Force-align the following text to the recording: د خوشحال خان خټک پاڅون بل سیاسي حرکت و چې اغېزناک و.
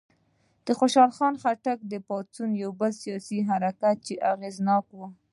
د 0.65 0.67
خوشحال 0.79 1.11
خان 1.17 1.33
خټک 1.41 1.79
پاڅون 2.07 2.49
بل 2.79 2.91
سیاسي 3.03 3.39
حرکت 3.49 3.97
و 3.99 4.01
چې 4.05 4.13
اغېزناک 4.31 4.85
و. 4.91 4.99